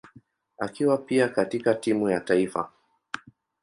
akiwa 0.57 0.97
pia 0.97 1.29
katika 1.29 1.75
timu 1.75 2.09
ya 2.09 2.19
taifa. 2.19 2.71